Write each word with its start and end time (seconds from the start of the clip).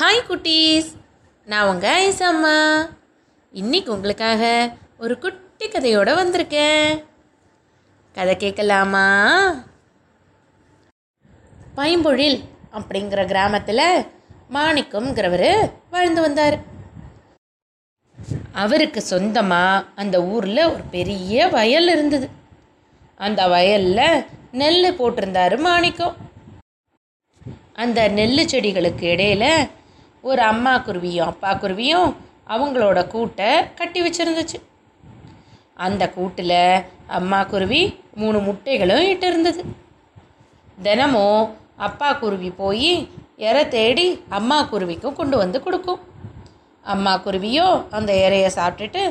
Hi 0.00 0.20
குட்டீஸ். 0.28 0.86
நான் 1.44 1.68
உங்கள் 1.68 1.96
ஐசம்மா. 2.02 2.88
இன்னைக்கு 3.52 3.92
உங்களுக்காக 3.92 4.70
ஒரு 4.98 5.18
குட்டி 5.18 5.68
கதையோடு 5.68 6.12
வந்திருக்கேன். 6.20 7.04
கதை 8.12 8.36
கேட்கலாமா? 8.36 9.06
பைம்பொழில் 11.76 12.40
அப்படிங்கிற 12.72 13.26
கிராமத்தில் 13.26 14.06
மாணிக்கம்ங்கிறவர் 14.52 15.70
வாழ்ந்து 15.90 16.20
வந்தார். 16.20 16.58
அவருக்கு 18.52 19.00
சொந்தமாக 19.00 19.84
அந்த 19.94 20.24
ஊரில் 20.24 20.64
ஒரு 20.64 20.82
பெரிய 20.90 21.48
வயல் 21.48 21.88
இருந்தது. 21.88 22.28
அந்த 23.16 23.48
வயலில் 23.48 24.24
நெல் 24.52 24.98
போட்டிருந்தாரு 24.98 25.58
மாணிக்கம். 25.58 26.16
அந்த 27.72 28.08
நெல் 28.08 28.44
செடிகளுக்கு 28.46 29.06
இடையில 29.14 29.70
ஒரு 30.28 30.42
அம்மா 30.42 30.72
குருவியும் 30.86 31.30
அப்பா 31.30 31.50
குருவியும் 31.54 32.10
அவங்களோட 32.54 33.00
கூட்டை 33.14 33.50
கட்டி 33.78 34.00
வச்சிருந்துச்சு. 34.02 34.58
அந்த 35.86 36.02
கூட்டில் 36.16 36.84
அம்மா 37.18 37.40
குருவி 37.44 37.80
மூணு 38.20 38.38
முட்டைகளும் 38.38 39.08
இட்டு 39.12 39.26
இருந்தது 39.26 39.62
தினமும் 40.82 41.44
அப்பா 41.86 42.08
குருவி 42.12 42.50
போய் 42.60 42.92
இறை 43.46 43.62
தேடி 43.68 44.06
அம்மா 44.38 44.58
குருவிக்கும் 44.72 45.18
கொண்டு 45.20 45.36
வந்து 45.36 45.58
கொடுக்கும். 45.62 46.00
அம்மா 46.82 47.14
குருவியோ 47.24 47.66
அந்த 47.90 48.12
இறையை 48.24 48.50
சாப்பிட்டுட்டு 48.58 49.02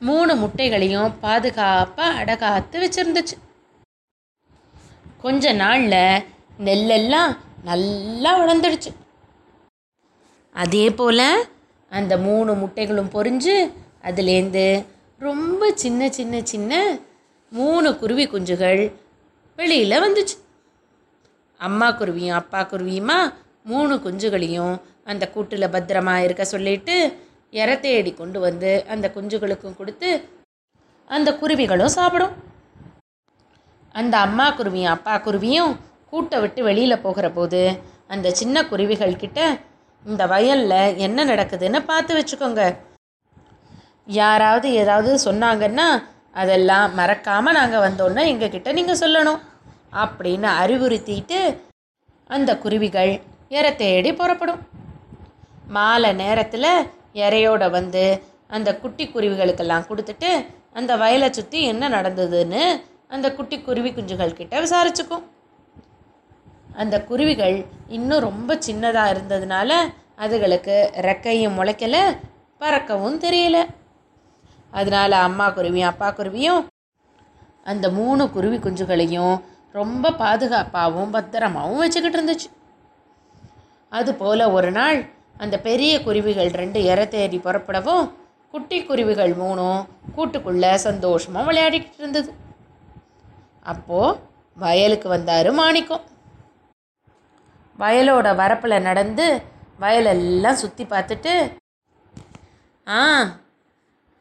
மூணு 0.00 0.32
முட்டைகளையும் 0.34 1.14
பாதுகாப்பாக 1.24 2.18
அடகாத்து 2.20 2.76
வச்சுருந்துச்சு. 2.84 3.36
கொஞ்ச 5.24 5.52
நாளில் 5.62 6.24
நெல்லெல்லாம் 6.66 7.32
நல்லா 7.70 8.32
வளர்ந்துடுச்சு. 8.40 8.92
அதே 10.62 10.84
போல் 10.98 11.28
அந்த 11.90 12.12
மூணு 12.26 12.52
முட்டைகளும் 12.52 13.10
பொரிஞ்சு 13.16 13.54
அதுலேருந்து 14.06 14.66
ரொம்ப 15.20 15.70
சின்ன 15.82 16.08
சின்ன 16.10 16.40
சின்ன 16.52 16.72
மூணு 17.52 17.88
குருவி 18.00 18.24
குஞ்சுகள் 18.26 18.80
வெளியில் 19.58 20.02
வந்துச்சு. 20.04 20.36
அம்மா 21.60 21.88
குருவியும் 21.98 22.38
அப்பா 22.40 22.60
குருவியுமா 22.70 23.18
மூணு 23.70 23.94
குஞ்சுகளையும் 23.96 24.74
அந்த 25.04 25.24
கூட்டில் 25.34 25.72
பத்திரமா 25.74 26.14
இருக்க 26.24 26.44
சொல்லிட்டு 26.44 26.96
இரத்தேடி 27.52 27.80
தேடி 27.80 28.12
கொண்டு 28.14 28.38
வந்து 28.40 28.70
அந்த 28.94 29.06
குஞ்சுகளுக்கும் 29.14 29.76
கொடுத்து 29.76 30.10
அந்த 31.10 31.30
குருவிகளும் 31.40 31.96
சாப்பிடும். 31.98 32.34
அந்த 33.94 34.14
அம்மா 34.26 34.46
குருவியும் 34.58 34.94
அப்பா 34.96 35.14
குருவியும் 35.26 35.72
கூட்டை 36.12 36.38
விட்டு 36.40 36.62
வெளியில் 36.68 37.02
போகிற 37.06 37.26
போது 37.30 37.62
அந்த 38.14 38.30
சின்ன 38.40 38.66
குருவிகள் 38.72 39.20
கிட்ட 39.22 39.40
இந்த 40.10 40.22
வயலில் 40.32 40.98
என்ன 41.06 41.18
நடக்குதுன்னு 41.30 41.80
பார்த்து 41.90 42.12
வச்சுக்கோங்க. 42.18 42.62
யாராவது 44.20 44.68
ஏதாவது 44.80 45.12
சொன்னாங்கன்னா 45.24 45.86
அதெல்லாம் 46.42 46.94
மறக்காமல் 46.98 47.56
நாங்கள் 47.58 47.84
வந்தோன்னே 47.86 48.24
எங்ககிட்ட 48.32 48.72
நீங்கள் 48.78 49.00
சொல்லணும். 49.02 49.40
அப்படின்னு 50.02 50.48
அறிவுறுத்திட்டு 50.62 51.40
அந்த 52.36 52.50
குருவிகள் 52.64 53.12
இற 53.56 53.66
தேடி 53.82 54.10
புறப்படும். 54.12 54.60
மாலை 55.76 56.10
நேரத்தில் 56.22 56.70
இறையோட 57.24 57.64
வந்து 57.78 58.04
அந்த 58.56 58.70
குட்டி 58.82 59.04
குருவிகளுக்கெல்லாம் 59.14 59.88
கொடுத்துட்டு 59.90 60.30
அந்த 60.78 60.92
வயலை 61.02 61.28
சுற்றி 61.30 61.60
என்ன 61.72 61.88
நடந்ததுன்னு 61.96 62.62
அந்த 63.14 63.26
குட்டி 63.38 63.56
குருவி 63.66 63.90
குஞ்சுகள் 63.92 64.38
கிட்ட 64.40 64.54
விசாரிச்சுக்கும். 64.64 65.24
அந்த 66.82 66.96
குருவிகள் 67.10 67.56
இன்னும் 67.96 68.24
ரொம்ப 68.28 68.54
சின்னதாக 68.66 69.12
இருந்ததுனால 69.14 69.70
அதுகளுக்கு 70.24 70.74
ரெக்கையும் 71.06 71.56
முளைக்கல 71.58 71.96
பறக்கவும் 72.60 73.18
தெரியல. 73.24 73.58
அதனால 74.70 75.16
அம்மா 75.26 75.46
குருவியும் 75.56 75.90
அப்பா 75.92 76.08
குருவியும் 76.18 76.62
அந்த 77.72 77.86
மூணு 77.98 78.22
குருவி 78.34 78.58
குஞ்சுகளையும் 78.58 79.36
ரொம்ப 79.78 80.12
பாதுகாப்பாகவும் 80.22 81.14
பத்திரமாகவும் 81.16 81.82
வச்சுக்கிட்டு 81.84 82.18
இருந்துச்சு. 82.18 82.48
அதுபோல் 83.92 84.44
ஒரு 84.58 84.70
நாள் 84.78 84.98
அந்த 85.44 85.56
பெரிய 85.68 85.92
குருவிகள் 86.06 86.50
ரெண்டு 86.60 86.78
இற 86.90 87.00
தேடி 87.14 87.38
புறப்படவும் 87.38 88.04
குட்டி 88.54 88.78
குருவிகள் 88.88 89.32
மூணும் 89.42 89.80
கூட்டுக்குள்ளே 90.16 90.72
சந்தோஷமாக 90.88 91.46
விளையாடிக்கிட்டு 91.48 92.00
இருந்தது. 92.02 92.30
அப்போது 93.72 94.18
வயலுக்கு 94.56 95.08
வந்தார் 95.08 95.50
மாணிக்கம். 95.60 96.04
வயலோட 97.82 98.28
வரப்பில் 98.40 98.84
நடந்து 98.88 99.26
வயலெல்லாம் 99.82 100.60
சுற்றி 100.62 100.84
பார்த்துட்டு 100.92 101.34
ஆ 102.86 103.00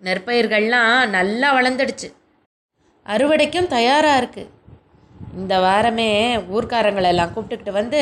நெற்பயிர்கள்லாம் 0.06 1.12
நல்லா 1.16 1.48
வளர்ந்துடுச்சு. 1.58 2.08
அறுவடைக்கும் 3.06 3.72
தயாராக 3.76 4.20
இருக்குது 4.22 4.52
இந்த 5.40 5.54
வாரமே 5.66 6.10
ஊர்க்காரங்களெல்லாம் 6.56 7.32
கூப்பிட்டுக்கிட்டு 7.34 7.80
வந்து 7.82 8.02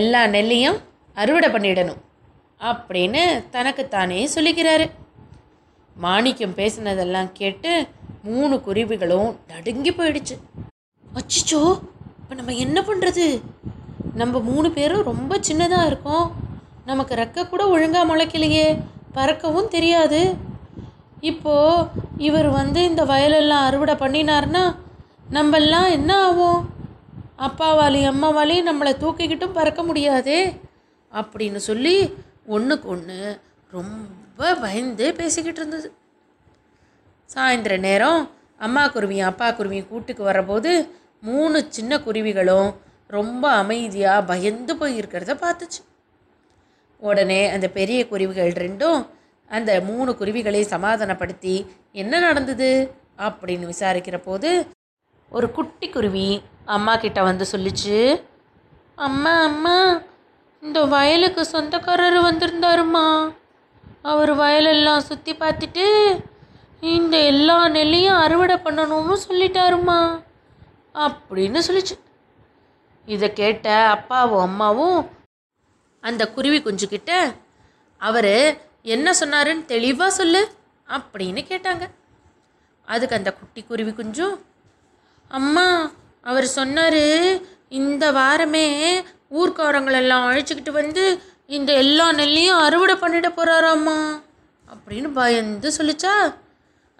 எல்லா 0.00 0.20
நெல்லையும் 0.34 0.78
அறுவடை 1.16 1.48
பண்ணிடணும் 1.54 2.00
அப்படின்னு 2.60 3.22
தனக்குத்தானே 3.54 4.20
சொல்லிக்கிறாரு. 4.34 4.86
மாணிக்கம் 5.96 6.56
பேசினதெல்லாம் 6.58 7.30
கேட்டு 7.40 7.70
மூணு 8.28 8.54
குருவிகளும் 8.66 9.30
நடுங்கி 9.52 9.92
போயிடுச்சு. 9.98 10.36
அச்சிச்சோ 11.18 11.62
இப்போ 12.20 12.34
நம்ம 12.38 12.54
என்ன 12.64 12.78
பண்ணுறது 12.88 13.26
நம்ம 14.18 14.40
மூணு 14.40 14.68
பேரும் 14.70 15.02
ரொம்ப 15.02 15.40
சின்னதாக 15.48 15.86
இருக்கோம். 15.86 16.32
நமக்கு 16.86 17.14
ரெக்க 17.14 17.48
கூட 17.48 17.68
ஒழுங்காக 17.68 18.06
முளைக்கலையே. 18.08 18.66
பறக்கவும் 19.14 19.68
தெரியாது. 19.68 20.20
இப்போது 21.20 21.88
இவர் 22.18 22.48
வந்து 22.48 22.80
இந்த 22.84 23.04
வயலெல்லாம் 23.04 23.64
அறுவடை 23.68 23.94
பண்ணினார்னா 23.94 24.76
நம்மெல்லாம் 25.32 25.90
என்ன 25.90 26.10
ஆகும் 26.26 26.68
அப்பாவாலையும் 27.38 28.12
அம்மாவாலையும் 28.12 28.68
நம்மளை 28.70 28.92
தூக்கிக்கிட்டும் 29.00 29.56
பறக்க 29.58 29.82
முடியாதே. 29.82 30.60
அப்படின்னு 31.12 31.56
சொல்லி 31.56 31.94
ஒன்றுக்கு 32.46 32.88
ஒன்று 32.88 33.40
ரொம்ப 33.70 34.54
பயந்து 34.54 35.14
பேசிக்கிட்டு 35.14 35.60
இருந்தது. 35.60 35.88
சாயந்தர 37.34 37.78
நேரம் 37.78 38.30
அம்மா 38.58 38.84
குருவியும் 38.84 39.30
அப்பா 39.32 39.48
குருவியும் 39.48 39.88
கூட்டுக்கு 39.88 40.22
வரபோது 40.22 40.70
மூணு 41.20 41.66
சின்ன 41.68 41.96
குருவிகளும் 41.96 42.74
ரொம்ப 43.10 43.44
அமைதியாக 43.50 44.26
பயந்து 44.30 44.72
போயிருக்கிறத 44.74 45.34
பார்த்துச்சு. 45.44 45.80
உடனே 47.02 47.40
அந்த 47.50 47.66
பெரிய 47.78 48.00
குருவிகள் 48.08 48.52
ரெண்டும் 48.64 49.00
அந்த 49.50 49.72
மூணு 49.80 50.10
குருவிகளை 50.14 50.62
சமாதானப்படுத்தி 50.72 51.54
என்ன 51.92 52.18
நடந்தது? 52.18 52.70
அப்படின்னு 53.26 53.70
விசாரிக்கிற 53.72 54.16
போது 54.24 54.50
ஒரு 55.32 55.46
குட்டி 55.52 55.86
குருவி 55.88 56.28
அம்மா 56.74 56.96
கிட்ட 56.96 57.22
வந்து 57.22 57.44
சொல்லிச்சு 57.52 57.98
அம்மா 59.06 59.32
அம்மா 59.42 59.76
இந்த 60.62 60.78
வயலுக்கு 60.86 61.42
சொந்தக்காரர் 61.46 62.18
வந்திருந்தாருமா 62.28 63.06
அவர் 64.02 64.32
வயலெல்லாம் 64.34 65.06
சுற்றி 65.08 65.32
பார்த்துட்டு 65.32 65.86
இந்த 66.94 67.14
எல்லா 67.32 67.56
நெல்லையும் 67.68 68.20
அறுவடை 68.24 68.56
பண்ணணும்னு 68.64 69.16
சொல்லிட்டாருமா 69.28 70.00
அப்படின்னு 71.06 71.60
சொல்லிச்சு. 71.68 71.96
இதை 73.14 73.28
கேட்ட 73.40 73.66
அப்பாவும் 73.96 74.44
அம்மாவும் 74.46 74.98
அந்த 76.04 76.22
குருவி 76.36 76.58
குஞ்சுக்கிட்ட 76.62 77.12
அவர் 78.00 78.34
என்ன 78.94 79.14
சொன்னாருன்னு 79.20 79.64
தெளிவாக 79.74 80.16
சொல்லு 80.18 80.42
அப்படின்னு 80.96 81.40
கேட்டாங்க. 81.50 81.84
அதுக்கு 82.88 83.18
அந்த 83.18 83.30
குட்டி 83.38 83.62
குருவி 83.62 83.92
குஞ்சும் 83.92 84.36
அம்மா 85.38 85.66
அவர் 86.30 86.46
சொன்னார் 86.58 87.02
இந்த 87.80 88.04
வாரமே 88.18 88.66
ஊர்க்காரங்களெல்லாம் 89.40 90.26
அழைச்சிக்கிட்டு 90.28 90.72
வந்து 90.80 91.04
இந்த 91.56 91.70
எல்லா 91.82 92.06
நெல்லையும் 92.12 92.62
அறுவடை 92.66 92.94
பண்ணிட 93.02 93.28
போகிறாராம்மா 93.36 93.98
அப்படின்னு 94.72 95.10
பயந்து 95.20 95.68
சொல்லிச்சா. 95.78 96.14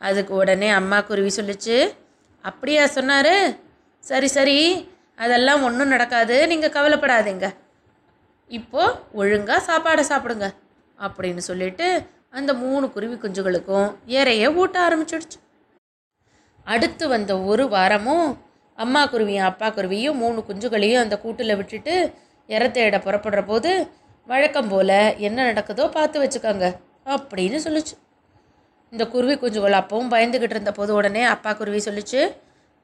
அதுக்கு 0.08 0.32
உடனே 0.34 0.68
அம்மா 0.80 0.98
குருவி 1.08 1.32
சொல்லிச்சு 1.36 1.78
அப்படியா 2.44 2.84
சொன்னார்? 2.96 3.34
சரி 4.04 4.28
சரி 4.36 4.60
அதெல்லாம் 5.18 5.64
ஒன்றும் 5.68 5.92
நடக்காது. 5.94 6.36
நீங்கள் 6.52 6.74
கவலைப்படாதீங்க. 6.76 7.46
இப்போது 8.50 8.96
ஒழுங்காக 9.20 9.60
சாப்பாடை 9.68 10.04
சாப்பிடுங்க 10.10 10.46
அப்படின்னு 10.98 11.42
சொல்லிட்டு 11.48 11.86
அந்த 12.38 12.50
மூணு 12.62 12.86
குருவி 12.94 13.16
குஞ்சுகளுக்கும் 13.22 13.88
இறைய 14.18 14.50
ஊட்ட 14.60 14.76
ஆரம்பிச்சிடுச்சு. 14.86 15.38
அடுத்து 16.66 17.04
வந்த 17.14 17.32
ஒரு 17.50 17.64
வாரமும் 17.74 18.26
அம்மா 18.78 19.02
குருவியும் 19.12 19.48
அப்பா 19.50 19.68
குருவியும் 19.76 20.18
மூணு 20.22 20.40
குஞ்சுகளையும் 20.48 21.02
அந்த 21.04 21.14
கூட்டில் 21.22 21.58
விட்டுட்டு 21.60 21.94
இறை 22.48 22.68
தேட 22.76 22.98
புறப்படுற 23.06 23.40
போது 23.46 23.70
வழக்கம் 24.28 24.68
போல் 24.72 24.98
என்ன 25.26 25.38
நடக்குதோ 25.50 25.84
பார்த்து 25.96 26.22
வச்சுக்கோங்க 26.22 26.66
அப்படின்னு 27.14 27.58
சொல்லிச்சு. 27.66 27.94
இந்த 28.92 29.04
குருவி 29.14 29.34
குஞ்சுகள் 29.42 29.78
அப்பவும் 29.80 30.12
பயந்துக்கிட்டு 30.14 30.56
இருந்த 30.56 30.72
போது 30.78 30.92
உடனே 30.98 31.22
அப்பா 31.34 31.50
குருவி 31.52 31.80
சொல்லிச்சு 31.88 32.20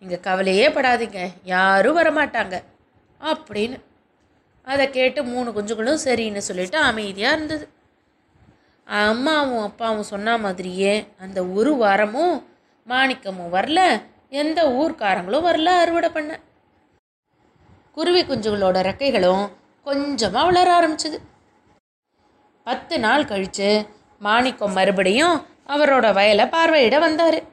நீங்கள் 0.05 0.25
கவலையே 0.25 0.69
படாதீங்க. 0.69 1.29
யாரும் 1.45 1.99
வரமாட்டாங்க. 1.99 2.63
அப்படின்னு 3.21 3.81
அதை 4.65 4.91
கேட்டு 4.91 5.25
மூணு 5.25 5.51
குஞ்சுகளும் 5.51 5.99
சரின்னு 6.05 6.37
சொல்லிட்டு 6.37 6.79
அமைதியாக 6.79 7.37
இருந்தது. 7.37 7.69
அம்மாவும் 8.85 9.63
அப்பாவும் 9.63 10.03
சொன்ன 10.03 10.39
மாதிரியே 10.39 11.07
அந்த 11.21 11.45
ஒரு 11.45 11.77
வாரமும் 11.77 12.47
மாணிக்கமும் 12.89 13.53
வரல. 13.53 14.03
எந்த 14.29 14.69
ஊர்க்காரங்களும் 14.69 15.47
வரல 15.49 15.65
அறுவடை 15.65 16.11
பண்ண. 16.11 16.39
குருவி 17.93 18.25
குஞ்சுகளோட 18.25 18.79
ரெக்கைகளும் 18.91 19.51
கொஞ்சமாக 19.85 20.45
வளர 20.45 20.69
ஆரம்பிச்சுது. 20.81 21.19
பத்து 22.65 22.99
நாள் 22.99 23.25
கழித்து 23.25 23.89
மாணிக்கம் 24.19 24.73
மறுபடியும் 24.73 25.47
அவரோட 25.69 26.13
வயலை 26.13 26.45
பார்வையிட 26.45 26.99
வந்தார். 26.99 27.53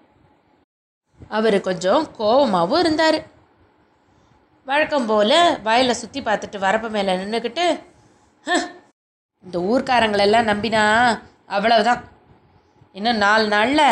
அவர் 1.38 1.58
கொஞ்சம் 1.68 2.04
கோபமாகவும் 2.20 2.82
இருந்தார். 2.84 3.18
வழக்கம் 4.68 5.08
போல் 5.10 5.38
வயலை 5.66 5.94
சுற்றி 6.00 6.20
பார்த்துட்டு 6.26 6.58
வரப்பு 6.66 6.88
மேலே 6.96 7.14
நின்றுக்கிட்டு 7.22 7.66
இந்த 9.46 9.58
ஊர்க்காரங்களெல்லாம் 9.72 10.50
நம்பினா 10.52 10.84
அவ்வளவுதான். 11.56 12.02
இன்னும் 12.98 13.22
நாலு 13.26 13.46
நாளில் 13.54 13.86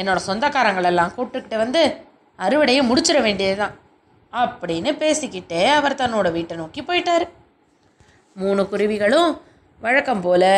என்னோடய 0.00 0.26
சொந்தக்காரங்களெல்லாம் 0.26 1.14
கூப்பிட்டுக்கிட்டு 1.16 1.56
வந்து 1.64 1.82
அறுவடையை 2.38 2.82
முடிச்சிட 2.90 3.18
வேண்டியதுதான் 3.26 3.74
அப்படின்னு 4.32 4.90
பேசிக்கிட்டே 5.02 5.62
அவர் 5.78 6.00
தன்னோட 6.02 6.28
வீட்டை 6.36 6.54
நோக்கி 6.60 6.82
போயிட்டார். 6.82 7.24
மூணு 8.42 8.62
குருவிகளும் 8.72 9.30
வழக்கம் 9.82 10.22
போல் 10.26 10.50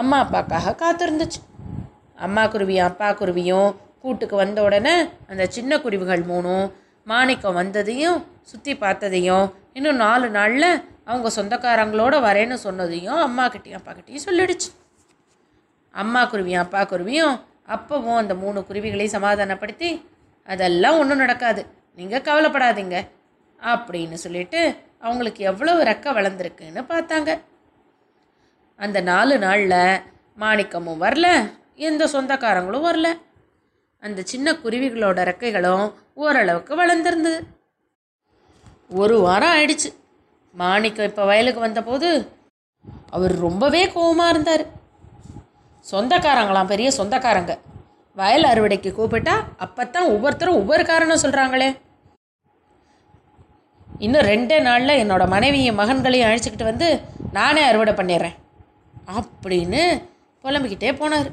அம்மா 0.00 0.18
அப்பாக்காக 0.24 0.74
காத்திருந்துச்சு. 0.82 1.40
அம்மா 2.26 2.42
குருவியும் 2.52 2.88
அப்பா 2.90 3.08
குருவியும் 3.20 3.70
கூட்டுக்கு 4.04 4.36
வந்த 4.36 4.58
உடனே 4.62 4.94
அந்த 5.26 5.44
சின்ன 5.46 5.80
குருவிகள் 5.80 6.22
மூணும் 6.30 6.66
மாணிக்கம் 7.06 7.56
வந்ததையும் 7.56 8.18
சுற்றி 8.42 8.72
பார்த்ததையும் 8.74 9.46
இன்னும் 9.72 9.96
நாலு 9.96 10.26
நாளில் 10.30 10.68
அவங்க 11.04 11.28
சொந்தக்காரங்களோட 11.36 12.14
வரேன்னு 12.26 12.56
சொன்னதையும் 12.64 13.20
அம்மா 13.26 13.44
கிட்டேயும் 13.48 13.80
அப்பா 13.80 13.92
சொல்லிடுச்சு. 14.26 14.68
அம்மா 15.94 16.20
குருவியும் 16.30 16.64
அப்பா 16.66 16.80
குருவியும் 16.84 17.34
அப்பவும் 17.74 18.16
அந்த 18.16 18.34
மூணு 18.34 18.60
குருவிகளையும் 18.60 19.16
சமாதானப்படுத்தி 19.16 19.90
அதெல்லாம் 20.48 20.98
ஒன்றும் 20.98 21.22
நடக்காது. 21.24 21.62
நீங்கள் 21.94 22.24
கவலைப்படாதீங்க. 22.28 22.96
அப்படின்னு 23.60 24.16
சொல்லிட்டு 24.24 24.60
அவங்களுக்கு 25.00 25.44
எவ்வளோ 25.44 25.74
ரெக்க 25.90 26.06
வளர்ந்துருக்குன்னு 26.18 26.82
பார்த்தாங்க. 26.92 27.30
அந்த 28.76 29.00
நாலு 29.10 29.36
நாளில் 29.38 30.00
மாணிக்கமும் 30.38 31.02
வரல 31.06 31.28
எந்த 31.88 32.04
சொந்தக்காரங்களும் 32.06 32.88
வரல. 32.90 33.08
அந்த 34.06 34.22
சின்ன 34.30 34.52
குருவிகளோட 34.62 35.18
ரெக்கைகளும் 35.28 35.84
ஓரளவுக்கு 36.22 36.72
வளர்ந்துருந்தது 36.80 37.38
ஒரு 39.00 39.14
வாரம் 39.26 39.52
ஆயிடுச்சு. 39.56 39.90
மாணிக்கம் 40.54 41.08
இப்போ 41.10 41.22
வயலுக்கு 41.30 41.60
வந்தபோது 41.64 42.08
அவர் 43.16 43.34
ரொம்பவே 43.44 43.80
கோவமாக 43.94 44.32
இருந்தார். 44.34 44.64
சொந்தக்காரங்களாம் 45.86 46.70
பெரிய 46.72 46.88
சொந்தக்காரங்க. 46.98 47.54
வயல் 48.16 48.48
அறுவடைக்கு 48.50 48.90
கூப்பிட்டா 48.98 49.36
அப்போத்தான் 49.64 50.10
ஒவ்வொருத்தரும் 50.14 50.58
ஒவ்வொரு 50.60 50.84
காரணம் 50.90 51.22
சொல்கிறாங்களே 51.24 51.70
இன்னும் 54.06 54.28
ரெண்டே 54.32 54.58
நாளில் 54.68 55.00
என்னோட 55.02 55.24
மனைவியும் 55.34 55.80
மகன்களையும் 55.80 56.28
அழைச்சிக்கிட்டு 56.28 56.70
வந்து 56.70 56.88
நானே 57.38 57.62
அறுவடை 57.70 57.94
பண்ணிடுறேன். 57.96 58.36
அப்படின்னு 59.18 59.82
புலம்பிக்கிட்டே 60.44 60.92
போனார். 61.00 61.30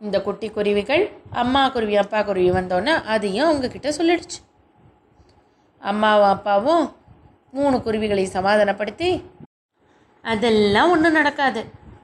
இந்த 0.00 0.20
குட்டி 0.20 0.48
குருவிகள் 0.50 1.04
அம்மா 1.42 1.68
குருவி 1.68 1.96
அப்பா 1.96 2.22
குருவி 2.22 2.50
வந்தோன்னே 2.50 2.92
அதையும் 3.04 3.48
அவங்கக்கிட்ட 3.48 3.88
சொல்லிடுச்சு. 3.96 4.38
அம்மாவும் 5.78 6.32
அப்பாவும் 6.34 6.84
மூணு 7.50 7.76
குருவிகளையும் 7.76 8.36
சமாதானப்படுத்தி 8.36 9.10
அதெல்லாம் 10.22 10.90
ஒன்றும் 10.90 11.12
நடக்காது. 11.12 11.60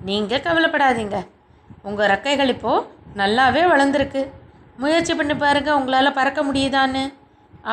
நீங்கள் 0.08 0.44
கவலைப்படாதீங்க. 0.46 1.18
உங்கள் 1.82 2.10
ரெக்கைகள் 2.10 2.48
இப்போது 2.48 2.86
நல்லாவே 3.20 3.62
வளர்ந்துருக்கு. 3.72 4.22
முயற்சி 4.82 5.14
பண்ணி 5.14 5.34
பாருங்கள் 5.34 5.74
உங்களால் 5.74 6.16
பறக்க 6.18 6.42
முடியுதான்னு. 6.44 7.04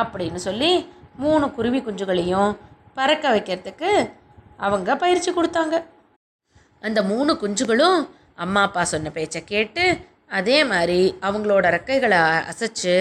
அப்படின்னு 0.00 0.40
சொல்லி 0.48 0.70
மூணு 1.24 1.50
குருவி 1.50 1.80
குஞ்சுகளையும் 1.80 2.52
பறக்க 2.94 3.24
வைக்கிறதுக்கு 3.36 3.90
அவங்க 4.56 4.96
பயிற்சி 4.96 5.30
கொடுத்தாங்க. 5.32 5.76
அந்த 6.80 7.02
மூணு 7.02 7.32
குஞ்சுகளும் 7.42 8.08
அம்மா 8.44 8.60
அப்பா 8.62 8.82
சொன்ன 8.84 9.10
பேச்சை 9.10 9.40
கேட்டு 9.44 9.84
அதே 10.38 10.58
மாதிரி 10.64 11.00
அவங்களோட 11.20 11.66
ரெக்கைகளை 11.76 12.20
அசைச்சு 12.50 12.94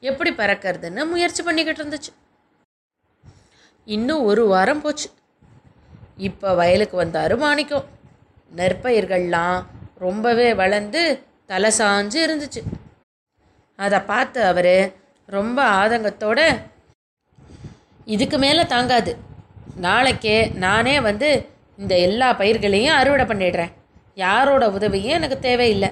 எப்படி 0.00 0.30
பறக்கிறதுன்னு 0.32 1.08
முயற்சி 1.08 1.42
பண்ணிக்கிட்டு 1.42 1.82
இருந்துச்சு. 1.82 2.10
இன்னும் 3.84 4.22
ஒரு 4.30 4.42
வாரம் 4.46 4.80
போச்சு. 4.80 5.08
இப்போ 6.16 6.54
வயலுக்கு 6.54 6.96
வந்தார் 6.96 7.34
மாணிக்கம். 7.36 7.86
நெற்பயிர்கள்லாம் 8.56 9.64
ரொம்பவே 10.04 10.54
வளர்ந்து 10.54 11.02
தலை 11.46 11.70
சாஞ்சு 11.78 12.18
இருந்துச்சு. 12.26 12.62
அதை 13.76 13.98
பார்த்து 14.00 14.44
அவர் 14.44 14.74
ரொம்ப 15.26 15.58
ஆதங்கத்தோட 15.80 16.40
இதுக்கு 18.04 18.38
மேலே 18.38 18.66
தாங்காது. 18.66 19.16
நாளைக்கே 19.76 20.38
நானே 20.64 21.00
வந்து 21.00 21.30
இந்த 21.78 21.94
எல்லா 22.08 22.32
பயிர்களையும் 22.32 22.96
அறுவடை 22.96 23.26
பண்ணிடுறேன். 23.26 23.72
யாரோட 24.14 24.64
உதவியும் 24.70 25.16
எனக்கு 25.18 25.38
தேவையில்லை. 25.38 25.90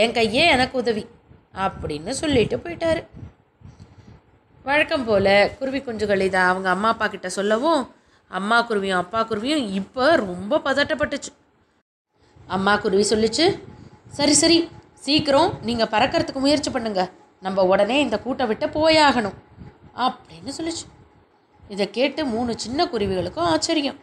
என் 0.00 0.14
கையே 0.16 0.42
எனக்கு 0.54 0.74
உதவி 0.82 1.02
அப்படின்னு 1.64 2.12
சொல்லிட்டு 2.20 2.56
போயிட்டார். 2.56 3.00
வழக்கம் 4.68 5.04
போல் 5.08 5.34
குருவி 5.58 5.80
குஞ்சுகள் 5.86 6.22
இதை 6.26 6.40
அவங்க 6.50 6.68
அம்மா 6.74 6.88
அப்பா 6.94 7.06
கிட்ட 7.14 7.28
சொல்லவும் 7.36 7.82
அம்மா 8.38 8.58
குருவியும் 8.68 9.00
அப்பா 9.02 9.20
குருவியும் 9.30 9.64
இப்போ 9.80 10.04
ரொம்ப 10.26 10.60
பதட்டப்பட்டுச்சு. 10.66 11.30
அம்மா 12.56 12.74
குருவி 12.84 13.04
சொல்லிச்சு 13.12 13.46
சரி 14.18 14.34
சரி 14.42 14.58
சீக்கிரம் 15.06 15.52
நீங்கள் 15.68 15.92
பறக்கிறதுக்கு 15.94 16.40
முயற்சி 16.44 16.70
பண்ணுங்கள் 16.70 17.12
நம்ம 17.46 17.64
உடனே 17.72 17.96
இந்த 18.06 18.16
கூட்டை 18.24 18.46
விட்டு 18.50 18.66
போயாகணும். 18.78 19.36
அப்படின்னு 20.04 20.52
சொல்லிச்சு. 20.58 20.84
இதை 21.72 21.86
கேட்டு 21.98 22.22
மூணு 22.34 22.52
சின்ன 22.64 22.84
குருவிகளுக்கும் 22.92 23.50
ஆச்சரியம். 23.54 23.98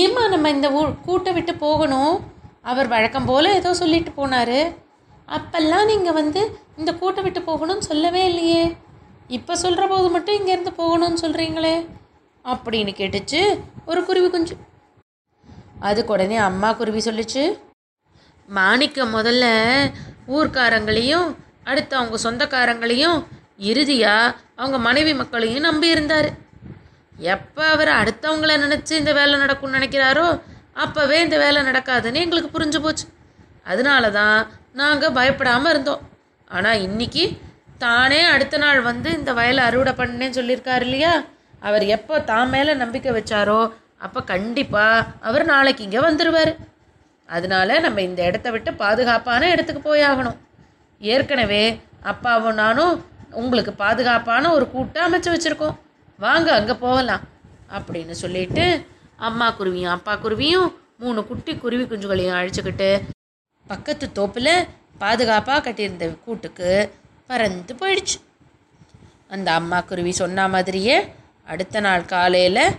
ஏம்மா 0.00 0.22
நம்ம 0.34 0.50
இந்த 0.56 0.68
ஊ 0.78 0.80
கூட்டை 1.08 1.32
விட்டு 1.38 1.54
போகணும்? 1.64 2.14
அவர் 2.70 2.88
வழக்கம் 2.94 3.28
போல் 3.30 3.56
ஏதோ 3.58 3.70
சொல்லிட்டு 3.80 4.10
போனார். 4.18 4.58
அப்பெல்லாம் 5.36 5.88
நீங்கள் 5.90 6.16
வந்து 6.20 6.40
இந்த 6.80 6.90
கூட்டை 7.00 7.20
விட்டு 7.24 7.40
போகணும்னு 7.48 7.88
சொல்லவே 7.90 8.22
இல்லையே. 8.30 8.62
இப்போ 9.36 9.52
சொல்கிற 9.64 9.84
போது 9.92 10.08
மட்டும் 10.14 10.38
இங்கேருந்து 10.38 10.72
போகணும்னு 10.80 11.22
சொல்கிறீங்களே 11.24 11.74
அப்படின்னு 12.44 12.92
கேட்டுச்சு 13.00 13.40
ஒரு 13.90 14.00
குருவி 14.08 14.28
குஞ்சு. 14.30 14.56
அதுக்கு 15.88 16.12
உடனே 16.14 16.38
அம்மா 16.48 16.70
குருவி 16.80 17.00
சொல்லிச்சு 17.08 17.44
மாணிக்கம் 18.48 19.14
முதல்ல 19.18 19.44
ஊர்க்காரங்களையும் 20.36 21.28
அடுத்து 21.70 21.94
அவங்க 21.98 22.16
சொந்தக்காரங்களையும் 22.26 23.18
இறுதியாக 23.70 24.34
அவங்க 24.60 24.78
மனைவி 24.88 25.12
மக்களையும் 25.20 25.66
நம்பி 25.68 25.94
இருந்தார். 25.94 26.28
எப்போ 27.34 27.62
அவர் 27.74 27.90
அடுத்தவங்கள 28.00 28.52
நினச்சி 28.64 28.92
இந்த 29.00 29.12
வேலை 29.18 29.34
நடக்கும்னு 29.42 29.78
நினைக்கிறாரோ 29.78 30.26
அப்போவே 30.76 31.16
இந்த 31.24 31.36
வேலை 31.44 31.60
நடக்காதுன்னு 31.68 32.22
எங்களுக்கு 32.24 32.50
புரிஞ்சு 32.56 32.78
போச்சு. 32.84 33.06
அதனால 33.70 34.04
தான் 34.20 34.38
நாங்கள் 34.80 35.16
பயப்படாமல் 35.18 35.72
இருந்தோம். 35.74 36.02
ஆனால் 36.50 36.82
இன்னைக்கு 36.86 37.24
தானே 37.84 38.20
அடுத்த 38.32 38.56
நாள் 38.64 38.80
வந்து 38.90 39.08
இந்த 39.18 39.30
வயலை 39.38 39.62
அறுவடை 39.68 39.92
பண்ணேன்னு 40.00 40.38
சொல்லியிருக்காரு 40.38 40.84
இல்லையா? 40.88 41.12
அவர் 41.68 41.84
எப்போ 41.96 42.14
தான் 42.30 42.52
மேலே 42.54 42.72
நம்பிக்கை 42.82 43.12
வச்சாரோ 43.16 43.60
அப்போ 44.04 44.20
கண்டிப்பாக 44.30 45.06
அவர் 45.28 45.44
நாளைக்கு 45.52 45.84
இங்கே 45.86 46.00
வந்துடுவார் 46.06 46.52
அதனால 47.28 47.78
நம்ம 47.84 47.98
இந்த 48.08 48.20
இடத்த 48.28 48.48
விட்டு 48.54 48.70
பாதுகாப்பான 48.82 49.48
இடத்துக்கு 49.54 49.82
போயாகணும் 49.90 50.38
ஏற்கனவே 51.00 51.64
அப்பாவும் 52.12 52.58
நானும் 52.62 52.94
உங்களுக்கு 53.42 53.72
பாதுகாப்பான 53.82 54.50
ஒரு 54.56 54.66
கூட்டை 54.74 55.00
அமைச்சு 55.06 55.30
வச்சுருக்கோம். 55.32 55.78
வாங்க 56.18 56.48
அங்கே 56.58 56.74
போகலாம். 56.84 57.22
அப்படின்னு 57.76 58.14
சொல்லிட்டு 58.22 58.64
அம்மா 59.16 59.50
குருவியும் 59.50 59.90
அப்பா 59.90 60.16
குருவியும் 60.16 60.74
மூணு 60.98 61.26
குட்டி 61.26 61.56
குருவி 61.56 61.84
குஞ்சுகளையும் 61.84 62.36
அழைச்சிக்கிட்டு 62.38 63.00
பக்கத்து 63.66 64.12
தோப்பில் 64.12 64.66
பாதுகாப்பாக 64.98 65.60
கட்டியிருந்த 65.60 66.18
கூட்டுக்கு 66.24 66.90
பறந்து 67.26 67.74
போயிடுச்சு. 67.74 68.18
அந்த 69.28 69.52
அம்மா 69.52 69.80
குருவி 69.80 70.12
சொன்ன 70.12 70.48
மாதிரியே 70.48 71.12
அடுத்த 71.46 71.80
நாள் 71.80 72.04
காலையில் 72.04 72.74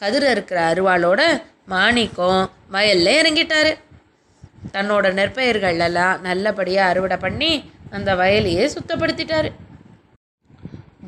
கதிர 0.00 0.30
இருக்கிற 0.30 0.72
அருவாளோட 0.72 1.42
மாணிக்கம் 1.66 2.50
வயல்ல 2.72 3.08
இறங்கிட்டாரு. 3.20 3.78
தன்னோட 4.72 5.06
நெற்பயிர்கள் 5.18 5.78
எல்லாம் 5.78 6.20
நல்லபடியாக 6.20 6.90
அறுவடை 6.90 7.16
பண்ணி 7.16 7.70
அந்த 7.90 8.14
வயலையே 8.14 8.76
சுத்தப்படுத்திட்டாரு. 8.76 9.52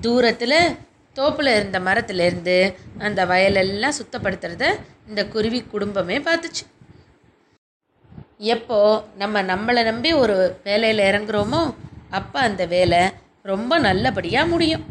தூரத்தில் 0.00 0.76
தோப்பில் 1.18 1.50
இருந்த 1.56 1.78
மரத்துலேருந்து 1.88 2.56
அந்த 3.06 3.20
வயலெல்லாம் 3.30 3.98
சுத்தப்படுத்துறத 3.98 4.64
இந்த 5.08 5.20
குருவி 5.34 5.60
குடும்பமே 5.74 6.16
பார்த்துச்சு. 6.28 6.64
எப்போ 8.54 8.78
நம்ம 9.22 9.42
நம்மளை 9.50 9.82
நம்பி 9.90 10.10
ஒரு 10.22 10.36
வேலையில் 10.66 11.06
இறங்குறோமோ 11.10 11.62
அப்போ 12.18 12.38
அந்த 12.48 12.62
வேலை 12.74 13.00
ரொம்ப 13.52 13.78
நல்லபடியாக 13.86 14.50
முடியும். 14.52 14.84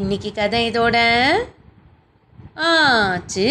இன்னைக்கு 0.00 0.30
கதை 0.32 0.60
இதோட 0.70 0.96
ஆச்சு. 2.68 3.48